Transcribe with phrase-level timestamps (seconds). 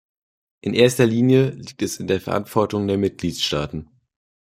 [0.61, 3.91] In erster Linie liegt es in der Verantwortung der Mitgliedstaaten.